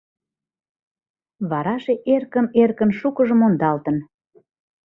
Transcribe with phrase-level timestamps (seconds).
[1.49, 3.97] Вараже эркын-эркын шукыжо мондалтын.